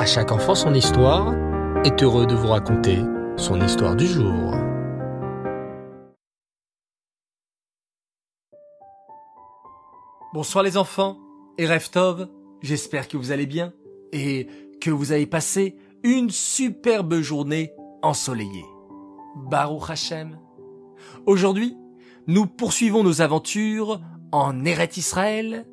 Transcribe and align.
À 0.00 0.06
chaque 0.06 0.32
enfant 0.32 0.54
son 0.54 0.72
histoire 0.72 1.34
est 1.84 2.02
heureux 2.02 2.24
de 2.24 2.34
vous 2.34 2.46
raconter 2.46 3.00
son 3.36 3.60
histoire 3.60 3.94
du 3.94 4.06
jour. 4.06 4.54
Bonsoir 10.32 10.64
les 10.64 10.78
enfants 10.78 11.18
et 11.58 11.66
Reftov, 11.66 12.30
j'espère 12.62 13.08
que 13.08 13.18
vous 13.18 13.30
allez 13.30 13.44
bien 13.44 13.74
et 14.10 14.48
que 14.80 14.88
vous 14.88 15.12
avez 15.12 15.26
passé 15.26 15.76
une 16.02 16.30
superbe 16.30 17.20
journée 17.20 17.74
ensoleillée. 18.00 18.64
Baruch 19.50 19.90
Hashem. 19.90 20.38
Aujourd'hui, 21.26 21.76
nous 22.26 22.46
poursuivons 22.46 23.04
nos 23.04 23.20
aventures 23.20 24.00
en 24.32 24.64
Eret 24.64 24.92
Israël 24.96 25.66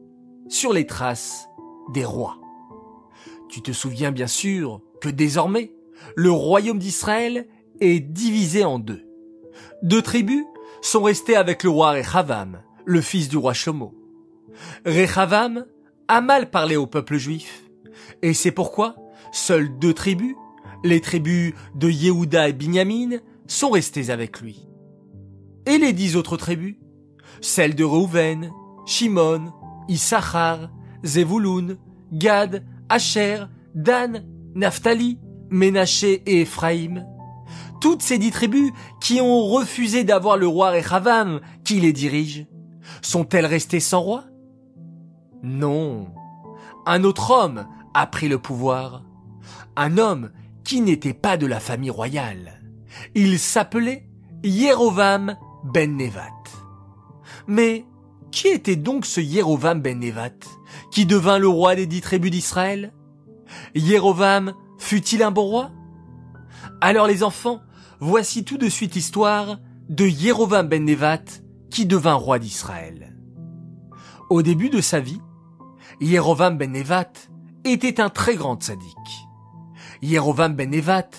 sur 0.50 0.73
les 0.73 0.86
traces 0.86 1.48
des 1.94 2.04
rois. 2.04 2.41
Tu 3.50 3.61
te 3.61 3.71
souviens 3.71 4.11
bien 4.11 4.27
sûr 4.27 4.82
que 5.02 5.09
désormais, 5.09 5.71
le 6.16 6.31
royaume 6.31 6.80
d'Israël 6.80 7.48
est 7.80 7.99
divisé 7.99 8.63
en 8.63 8.80
deux. 8.80 9.05
Deux 9.84 10.02
tribus 10.02 10.44
sont 10.81 11.04
restées 11.04 11.35
avec 11.35 11.63
le 11.63 11.70
roi 11.70 11.91
Rechavam, 11.91 12.62
le 12.85 13.02
fils 13.02 13.30
du 13.30 13.38
roi 13.38 13.54
Shlomo. 13.54 13.94
Rechavam 14.85 15.66
a 16.07 16.21
mal 16.21 16.49
parlé 16.49 16.76
au 16.76 16.88
peuple 16.88 17.18
juif, 17.18 17.63
et 18.21 18.34
c'est 18.34 18.52
pourquoi 18.52 18.95
seules 19.31 19.77
deux 19.77 19.93
tribus, 19.93 20.35
les 20.84 21.02
tribus 21.02 21.54
de 21.76 21.90
Yehuda 21.90 22.49
et 22.49 22.54
Binyamin, 22.54 23.18
sont 23.48 23.70
restées 23.70 24.09
avec 24.09 24.41
lui. 24.41 24.68
Et 25.66 25.77
les 25.77 25.93
dix 25.93 26.16
autres 26.16 26.38
tribus, 26.38 26.76
celles 27.41 27.76
de 27.76 27.84
Reuven, 27.84 28.52
Shimon, 28.85 29.54
Issachar, 29.90 30.70
Zevulun, 31.04 31.77
Gad, 32.12 32.66
Asher, 32.90 33.46
Dan, 33.76 34.26
Naphtali, 34.55 35.20
Ménaché 35.50 36.23
et 36.26 36.41
Éphraïm. 36.41 37.05
Toutes 37.79 38.02
ces 38.02 38.18
dix 38.18 38.32
tribus 38.32 38.71
qui 38.99 39.21
ont 39.21 39.46
refusé 39.46 40.04
d'avoir 40.04 40.38
le 40.38 40.48
roi 40.48 40.71
Rechavam 40.71 41.41
qui 41.63 41.79
les 41.79 41.94
dirige, 41.94 42.48
sont-elles 43.02 43.46
restées 43.46 43.79
sans 43.79 44.02
roi? 44.02 44.24
Non. 45.44 46.07
Un 46.85 47.04
autre 47.04 47.32
homme 47.32 47.68
a 47.94 48.07
pris 48.07 48.27
le 48.27 48.40
pouvoir. 48.40 49.04
Un 49.76 49.98
homme 49.98 50.32
qui 50.63 50.82
n'était 50.82 51.13
pas 51.13 51.38
de 51.38 51.46
la 51.46 51.60
famille 51.60 51.90
royale. 51.90 52.62
Il 53.13 53.38
s'appelait 53.38 54.10
Yerovam 54.44 55.38
ben 55.63 55.96
Nevat. 55.96 56.32
Mais 57.48 57.85
qui 58.38 58.49
était 58.49 58.76
donc 58.76 59.07
ce 59.07 59.20
Yerovam 59.20 59.82
ben 59.82 59.99
Nevat 59.99 60.30
qui 60.91 61.07
devint 61.07 61.40
le 61.40 61.48
roi 61.48 61.76
des 61.76 61.88
dix 61.88 62.02
tribus 62.02 62.30
d'Israël? 62.30 62.94
Yerovam 63.74 64.53
fut-il 64.78 65.24
un 65.24 65.31
bon 65.31 65.46
roi? 65.46 65.72
Alors 66.79 67.07
les 67.07 67.24
enfants, 67.24 67.62
voici 68.00 68.44
tout 68.44 68.59
de 68.59 68.69
suite 68.69 68.94
l'histoire 68.94 69.57
de 69.90 70.06
Yerovam 70.06 70.68
ben 70.68 70.85
Nevat 70.85 71.24
qui 71.72 71.88
devint 71.88 72.13
roi 72.13 72.38
d'Israël. 72.38 73.18
Au 74.29 74.44
début 74.44 74.69
de 74.69 74.81
sa 74.81 75.00
vie, 75.00 75.22
Yerovam 76.00 76.59
ben 76.59 76.72
Nevat 76.72 77.13
était 77.63 78.00
un 78.00 78.09
très 78.09 78.35
grand 78.35 78.62
sadique. 78.62 79.28
Yerovam 80.03 80.53
ben 80.53 80.69
Nevat 80.69 81.09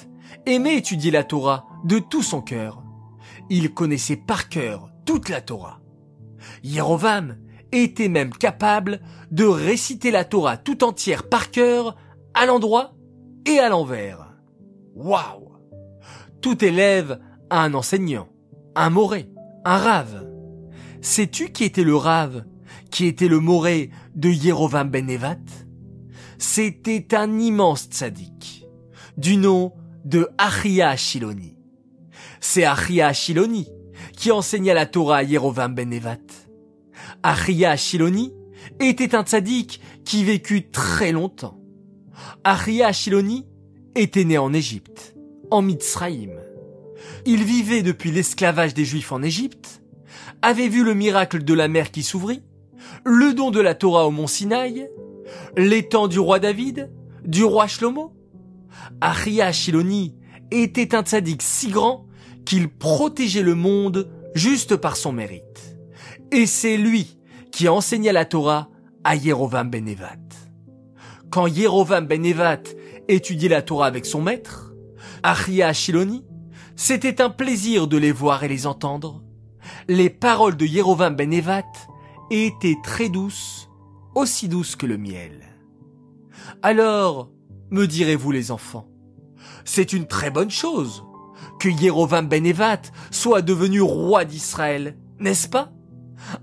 aimait 0.47 0.77
étudier 0.77 1.11
la 1.11 1.25
Torah 1.25 1.67
de 1.83 1.99
tout 1.99 2.23
son 2.23 2.43
cœur. 2.43 2.85
Il 3.51 3.75
connaissait 3.75 4.17
par 4.17 4.49
cœur 4.49 4.89
toute 5.05 5.29
la 5.29 5.41
Torah. 5.41 5.81
Yerovam 6.63 7.37
était 7.73 8.09
même 8.09 8.33
capable 8.33 9.01
de 9.31 9.45
réciter 9.45 10.11
la 10.11 10.25
Torah 10.25 10.57
tout 10.57 10.85
entière 10.85 11.29
par 11.29 11.51
cœur, 11.51 11.97
à 12.35 12.47
l'endroit 12.47 12.95
et 13.47 13.59
à 13.59 13.69
l'envers. 13.69 14.35
Waouh 14.95 15.53
Tout 16.41 16.65
élève 16.65 17.21
a 17.51 17.63
un 17.63 17.75
enseignant, 17.75 18.29
un 18.75 18.91
moré, 18.91 19.29
un 19.65 19.77
rave. 19.77 20.27
Sais-tu 21.01 21.51
qui 21.51 21.65
était 21.65 21.85
le 21.85 21.97
rave, 21.97 22.45
qui 22.91 23.07
était 23.07 23.29
le 23.29 23.41
moré 23.41 23.91
de 24.15 24.29
Yerovam 24.29 24.91
ben 24.91 25.07
Nevat? 25.07 25.37
C'était 26.39 27.15
un 27.15 27.39
immense 27.39 27.89
tzaddik, 27.91 28.67
du 29.17 29.37
nom 29.37 29.73
de 30.05 30.29
Achia 30.39 30.97
Shiloni. 30.97 31.57
C'est 32.41 32.65
Achia 32.65 33.13
Shiloni 33.13 33.69
qui 34.19 34.33
enseigna 34.33 34.75
la 34.75 34.85
Torah 34.85 35.19
à 35.19 35.23
Yerovam 35.23 35.77
ben 35.77 35.89
Nevat. 35.89 36.19
Achia 37.23 37.77
Shiloni 37.77 38.35
était 38.81 39.15
un 39.15 39.23
tzaddik 39.23 39.81
qui 40.05 40.25
vécut 40.25 40.71
très 40.73 41.13
longtemps. 41.13 41.61
Achia 42.43 42.93
Shiloni 42.93 43.47
était 43.95 44.25
né 44.25 44.37
en 44.37 44.53
Égypte, 44.53 45.15
en 45.53 45.63
Mitzraïm. 45.63 46.33
Il 47.27 47.45
vivait 47.45 47.83
depuis 47.83 48.11
l'esclavage 48.11 48.75
des 48.75 48.85
Juifs 48.85 49.13
en 49.13 49.23
Égypte, 49.23 49.83
avait 50.43 50.69
vu 50.69 50.83
le 50.83 50.95
miracle 50.95 51.45
de 51.45 51.55
la 51.55 51.69
mer 51.69 51.93
qui 51.93 52.03
s'ouvrit, 52.03 52.43
le 53.05 53.35
don 53.35 53.53
de 53.53 53.61
la 53.61 53.77
Torah 53.77 54.09
au 54.09 54.11
mont 54.11 54.27
Sinaï, 54.27 54.89
l'étang 55.57 56.09
du 56.09 56.19
roi 56.19 56.41
David, 56.41 56.91
du 57.25 57.45
roi 57.45 57.69
Shlomo. 57.69 58.13
Achia 59.01 59.53
Shiloni 59.53 60.17
était 60.51 60.97
un 60.97 61.03
tzaddik 61.03 61.41
si 61.41 61.69
grand 61.69 62.08
qu'il 62.49 62.71
protégeait 62.71 63.43
le 63.43 63.55
monde 63.55 64.11
juste 64.35 64.77
par 64.77 64.97
son 64.97 65.13
mérite. 65.13 65.77
Et 66.33 66.47
c'est 66.47 66.79
lui 66.79 67.19
qui 67.53 67.69
enseigna 67.69 68.11
la 68.11 68.25
Torah 68.25 68.71
à 69.05 69.17
Yerovam 69.17 69.69
ben 69.69 69.85
Nevat. 69.85 70.17
Quand 71.29 71.47
Yerovam 71.47 72.07
ben 72.07 72.23
Nevat 72.23 72.63
étudiait 73.07 73.51
la 73.51 73.61
Torah 73.61 73.87
avec 73.87 74.07
son 74.07 74.23
maître, 74.23 74.73
Achia 75.23 75.75
Shiloni, 75.75 76.25
c'était 76.75 77.21
un 77.21 77.29
plaisir 77.29 77.87
de 77.87 77.99
les 77.99 78.13
voir 78.13 78.43
et 78.45 78.49
les 78.49 78.67
entendre. 78.67 79.23
Les 79.87 80.09
paroles 80.09 80.57
de 80.57 80.65
Yerovam 80.65 81.17
ben 81.17 81.29
Nevat 81.29 81.71
étaient 82.31 82.79
très 82.83 83.11
douces, 83.11 83.69
aussi 84.15 84.49
douces 84.49 84.75
que 84.75 84.87
le 84.87 84.97
miel. 84.97 85.55
Alors, 86.63 87.29
me 87.71 87.87
direz-vous 87.87 88.33
les 88.33 88.51
enfants, 88.51 88.89
c'est 89.67 89.93
une 89.93 90.07
très 90.07 90.31
bonne 90.31 90.51
chose 90.51 91.05
que 91.59 91.69
Yerovam 91.69 92.29
ben 92.29 92.43
Nevat 92.43 92.83
soit 93.11 93.43
devenu 93.43 93.81
roi 93.81 94.25
d'Israël, 94.25 94.97
n'est-ce 95.19 95.49
pas? 95.49 95.73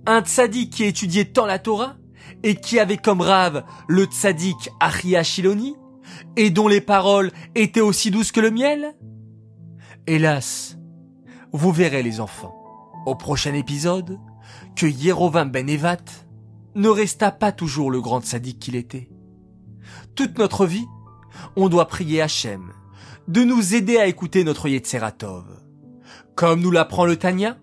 Un 0.06 0.22
tzaddik 0.22 0.72
qui 0.72 0.84
étudiait 0.84 1.26
tant 1.26 1.46
la 1.46 1.60
Torah 1.60 1.96
et 2.44 2.56
qui 2.56 2.80
avait 2.80 2.98
comme 2.98 3.22
rave 3.22 3.64
le 3.88 4.06
tzaddik 4.06 4.70
Achia 4.80 5.24
Shiloni 5.24 5.76
et 6.38 6.50
dont 6.50 6.68
les 6.68 6.82
paroles 6.82 7.32
étaient 7.56 7.82
aussi 7.82 8.12
douces 8.12 8.32
que 8.32 8.42
le 8.42 8.52
miel? 8.52 8.96
Hélas, 10.08 10.78
vous 11.52 11.72
verrez 11.72 12.04
les 12.04 12.20
enfants, 12.20 12.56
au 13.06 13.16
prochain 13.16 13.54
épisode, 13.54 14.20
que 14.76 14.86
Yerovam 14.86 15.50
ben 15.50 15.66
Nevat 15.66 16.04
ne 16.76 16.90
resta 16.90 17.32
pas 17.32 17.52
toujours 17.52 17.90
le 17.90 18.02
grand 18.02 18.22
tzaddik 18.22 18.60
qu'il 18.60 18.76
était. 18.76 19.10
Toute 20.16 20.38
notre 20.38 20.66
vie, 20.66 20.86
on 21.56 21.70
doit 21.70 21.88
prier 21.88 22.22
Hachem 22.22 22.72
de 23.28 23.44
nous 23.44 23.76
aider 23.76 23.98
à 23.98 24.08
écouter 24.08 24.44
notre 24.44 24.68
Yetzeratov. 24.68 25.46
Comme 26.36 26.62
nous 26.62 26.72
l'apprend 26.72 27.06
le 27.06 27.18
Tanya, 27.18 27.58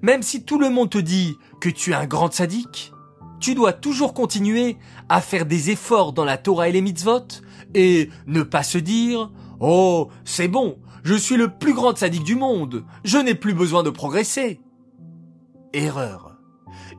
même 0.00 0.22
si 0.22 0.44
tout 0.44 0.58
le 0.58 0.70
monde 0.70 0.90
te 0.90 0.98
dit 0.98 1.36
que 1.60 1.68
tu 1.68 1.90
es 1.90 1.94
un 1.94 2.06
grand 2.06 2.32
sadique, 2.32 2.92
tu 3.40 3.54
dois 3.54 3.72
toujours 3.72 4.14
continuer 4.14 4.76
à 5.08 5.20
faire 5.20 5.46
des 5.46 5.70
efforts 5.70 6.12
dans 6.12 6.24
la 6.24 6.38
Torah 6.38 6.68
et 6.68 6.72
les 6.72 6.80
mitzvot 6.80 7.26
et 7.74 8.08
ne 8.26 8.42
pas 8.42 8.62
se 8.62 8.78
dire 8.78 9.32
Oh, 9.58 10.08
c'est 10.24 10.48
bon, 10.48 10.78
je 11.02 11.14
suis 11.14 11.36
le 11.36 11.48
plus 11.48 11.74
grand 11.74 11.96
sadique 11.96 12.24
du 12.24 12.36
monde, 12.36 12.84
je 13.04 13.18
n'ai 13.18 13.34
plus 13.34 13.54
besoin 13.54 13.82
de 13.82 13.90
progresser. 13.90 14.60
Erreur. 15.72 16.36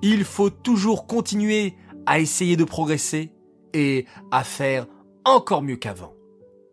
Il 0.02 0.26
faut 0.26 0.50
toujours 0.50 1.08
continuer 1.08 1.76
à 2.06 2.20
essayer 2.20 2.58
de 2.58 2.66
progresser 2.66 3.32
et 3.74 4.06
à 4.32 4.44
faire 4.44 4.88
encore 5.24 5.62
mieux 5.62 5.78
qu'avant. 5.78 6.14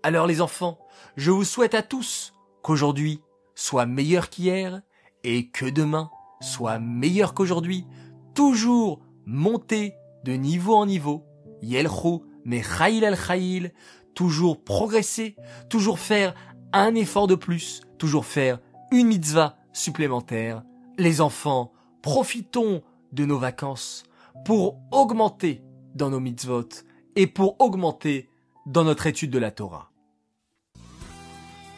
Alors 0.03 0.27
les 0.27 0.41
enfants, 0.41 0.80
je 1.17 1.31
vous 1.31 1.45
souhaite 1.45 1.75
à 1.75 1.83
tous 1.83 2.33
qu'aujourd'hui 2.63 3.21
soit 3.55 3.87
meilleur 3.87 4.31
qu'hier 4.31 4.83
et 5.25 5.49
que 5.49 5.67
demain 5.67 6.11
soit 6.41 6.79
meilleur 6.79 7.35
qu'aujourd'hui, 7.35 7.87
toujours 8.35 9.01
monter 9.27 9.95
de 10.25 10.33
niveau 10.33 10.75
en 10.75 10.87
niveau, 10.87 11.25
yelchou, 11.63 12.25
mais 12.45 12.63
chayil 12.63 13.05
al 13.05 13.17
chayil, 13.17 13.73
toujours 14.15 14.63
progresser, 14.63 15.37
toujours 15.69 15.99
faire 15.99 16.35
un 16.73 16.95
effort 16.95 17.27
de 17.27 17.35
plus, 17.35 17.83
toujours 17.99 18.25
faire 18.25 18.59
une 18.91 19.09
mitzvah 19.09 19.57
supplémentaire. 19.73 20.63
Les 20.99 21.21
enfants, 21.21 21.73
profitons 22.03 22.83
de 23.13 23.25
nos 23.25 23.39
vacances 23.39 24.05
pour 24.45 24.79
augmenter 24.91 25.63
dans 25.95 26.11
nos 26.11 26.21
mitzvot 26.21 26.69
et 27.17 27.27
pour 27.27 27.61
augmenter 27.61 28.29
dans 28.67 28.85
notre 28.85 29.07
étude 29.07 29.31
de 29.31 29.39
la 29.39 29.51
Torah. 29.51 29.90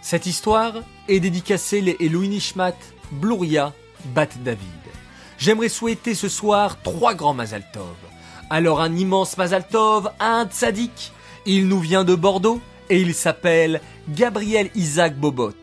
Cette 0.02 0.26
histoire 0.26 0.74
est 1.08 1.20
dédicacée 1.20 1.80
les 1.80 1.96
Elohim 2.00 2.30
Nishmat, 2.30 2.74
Bluria, 3.12 3.72
Bat 4.06 4.30
David. 4.44 4.66
J'aimerais 5.38 5.68
souhaiter 5.68 6.16
ce 6.16 6.28
soir 6.28 6.82
trois 6.82 7.14
grands 7.14 7.34
Mazal 7.34 7.62
Tov. 7.72 7.94
Alors 8.50 8.80
un 8.80 8.96
immense 8.96 9.38
Mazal 9.38 9.64
Tov 9.64 10.10
à 10.18 10.40
un 10.40 10.46
tzaddik. 10.46 11.12
Il 11.46 11.68
nous 11.68 11.78
vient 11.78 12.02
de 12.02 12.16
Bordeaux 12.16 12.60
et 12.90 13.00
il 13.00 13.14
s'appelle 13.14 13.80
Gabriel 14.08 14.70
Isaac 14.74 15.16
Bobot. 15.16 15.54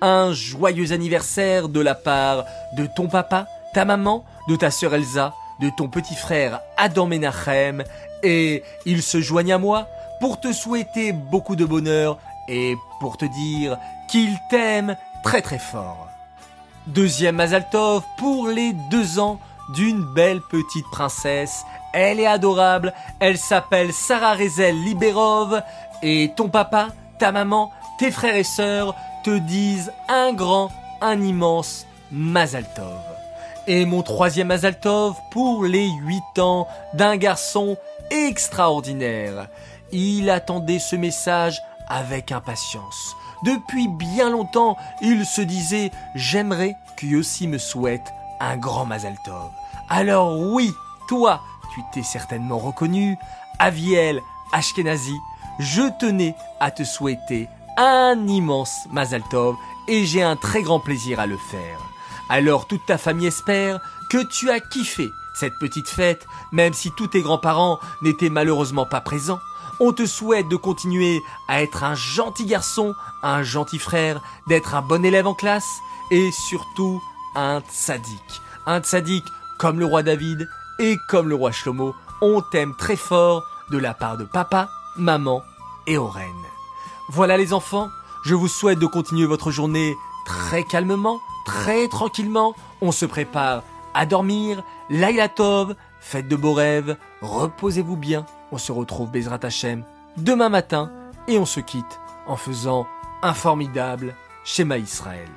Un 0.00 0.32
joyeux 0.32 0.92
anniversaire 0.92 1.68
de 1.68 1.80
la 1.80 1.96
part 1.96 2.44
de 2.76 2.86
ton 2.94 3.08
papa, 3.08 3.48
ta 3.74 3.84
maman, 3.84 4.24
de 4.48 4.54
ta 4.54 4.70
sœur 4.70 4.94
Elsa, 4.94 5.34
de 5.60 5.68
ton 5.76 5.88
petit 5.88 6.14
frère 6.14 6.60
Adam 6.76 7.06
Menachem, 7.06 7.82
et 8.22 8.62
il 8.86 9.02
se 9.02 9.20
joigne 9.20 9.52
à 9.52 9.58
moi 9.58 9.88
pour 10.20 10.38
te 10.38 10.52
souhaiter 10.52 11.12
beaucoup 11.12 11.56
de 11.56 11.64
bonheur 11.64 12.18
et 12.50 12.76
pour 12.98 13.16
te 13.16 13.24
dire 13.24 13.78
qu'il 14.08 14.36
t'aime 14.50 14.96
très 15.22 15.40
très 15.40 15.58
fort. 15.58 16.08
Deuxième 16.86 17.36
Mazaltov 17.36 18.04
pour 18.18 18.48
les 18.48 18.72
deux 18.90 19.18
ans 19.18 19.38
d'une 19.74 20.02
belle 20.02 20.40
petite 20.50 20.86
princesse. 20.90 21.64
Elle 21.92 22.18
est 22.20 22.26
adorable, 22.26 22.92
elle 23.20 23.38
s'appelle 23.38 23.92
Sarah 23.92 24.34
Rezel 24.34 24.74
Liberov 24.82 25.62
et 26.02 26.32
ton 26.36 26.48
papa, 26.48 26.88
ta 27.18 27.30
maman, 27.32 27.70
tes 27.98 28.10
frères 28.10 28.36
et 28.36 28.44
sœurs 28.44 28.94
te 29.22 29.38
disent 29.38 29.92
un 30.08 30.32
grand, 30.32 30.70
un 31.00 31.20
immense 31.22 31.86
Mazaltov. 32.10 33.00
Et 33.66 33.84
mon 33.84 34.02
troisième 34.02 34.48
Mazaltov 34.48 35.16
pour 35.30 35.64
les 35.64 35.88
huit 35.88 36.38
ans 36.38 36.66
d'un 36.94 37.16
garçon 37.16 37.76
extraordinaire. 38.10 39.48
Il 39.92 40.30
attendait 40.30 40.78
ce 40.78 40.96
message 40.96 41.60
avec 41.90 42.32
impatience. 42.32 43.16
Depuis 43.44 43.88
bien 43.88 44.30
longtemps, 44.30 44.78
il 45.02 45.26
se 45.26 45.42
disait 45.42 45.90
J'aimerais 46.14 46.76
que 46.96 47.16
aussi 47.16 47.46
me 47.46 47.58
souhaite 47.58 48.12
un 48.40 48.56
grand 48.56 48.86
Mazaltov. 48.86 49.50
Alors 49.90 50.38
oui, 50.38 50.72
toi, 51.08 51.42
tu 51.74 51.80
t'es 51.92 52.02
certainement 52.02 52.58
reconnu, 52.58 53.18
Aviel 53.58 54.20
Ashkenazi, 54.52 55.16
je 55.58 55.82
tenais 55.98 56.34
à 56.60 56.70
te 56.70 56.84
souhaiter 56.84 57.48
un 57.76 58.26
immense 58.26 58.86
Mazaltov 58.90 59.56
et 59.88 60.06
j'ai 60.06 60.22
un 60.22 60.36
très 60.36 60.62
grand 60.62 60.80
plaisir 60.80 61.20
à 61.20 61.26
le 61.26 61.36
faire. 61.36 61.78
Alors 62.28 62.66
toute 62.66 62.86
ta 62.86 62.96
famille 62.96 63.26
espère 63.26 63.80
que 64.08 64.22
tu 64.22 64.50
as 64.50 64.60
kiffé 64.60 65.10
cette 65.34 65.58
petite 65.58 65.88
fête, 65.88 66.26
même 66.52 66.74
si 66.74 66.90
tous 66.96 67.08
tes 67.08 67.22
grands-parents 67.22 67.78
n'étaient 68.02 68.30
malheureusement 68.30 68.86
pas 68.86 69.00
présents. 69.00 69.40
On 69.82 69.94
te 69.94 70.04
souhaite 70.04 70.46
de 70.48 70.56
continuer 70.56 71.22
à 71.48 71.62
être 71.62 71.84
un 71.84 71.94
gentil 71.94 72.44
garçon, 72.44 72.94
un 73.22 73.42
gentil 73.42 73.78
frère, 73.78 74.20
d'être 74.46 74.74
un 74.74 74.82
bon 74.82 75.02
élève 75.06 75.26
en 75.26 75.32
classe 75.32 75.80
et 76.10 76.30
surtout 76.32 77.02
un 77.34 77.62
tzaddik. 77.62 78.42
Un 78.66 78.80
tzaddik 78.80 79.24
comme 79.58 79.78
le 79.78 79.86
roi 79.86 80.02
David 80.02 80.50
et 80.78 80.98
comme 81.08 81.30
le 81.30 81.34
roi 81.34 81.50
Shlomo. 81.50 81.94
On 82.20 82.42
t'aime 82.42 82.74
très 82.76 82.96
fort 82.96 83.42
de 83.70 83.78
la 83.78 83.94
part 83.94 84.18
de 84.18 84.24
papa, 84.24 84.68
maman 84.98 85.42
et 85.86 85.96
Oren. 85.96 86.26
Voilà 87.08 87.38
les 87.38 87.54
enfants, 87.54 87.88
je 88.26 88.34
vous 88.34 88.48
souhaite 88.48 88.78
de 88.78 88.86
continuer 88.86 89.24
votre 89.24 89.50
journée 89.50 89.96
très 90.26 90.62
calmement, 90.62 91.20
très 91.46 91.88
tranquillement. 91.88 92.54
On 92.82 92.92
se 92.92 93.06
prépare 93.06 93.62
à 93.94 94.04
dormir. 94.04 94.62
Laila 94.90 95.30
Tov, 95.30 95.74
faites 96.00 96.28
de 96.28 96.36
beaux 96.36 96.52
rêves, 96.52 96.98
reposez-vous 97.22 97.96
bien. 97.96 98.26
On 98.52 98.58
se 98.58 98.72
retrouve 98.72 99.10
Bezrat 99.10 99.40
Hashem 99.42 99.84
demain 100.16 100.48
matin 100.48 100.90
et 101.28 101.38
on 101.38 101.46
se 101.46 101.60
quitte 101.60 102.00
en 102.26 102.36
faisant 102.36 102.86
un 103.22 103.34
formidable 103.34 104.14
schéma 104.44 104.78
Israël. 104.78 105.28